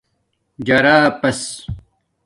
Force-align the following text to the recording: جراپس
جراپس 0.65 1.45